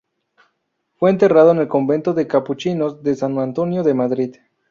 [0.95, 4.35] Fue enterrado en el convento de capuchinos de San Antonio de Madrid.